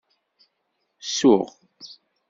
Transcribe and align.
Suɣ. 1.15 1.47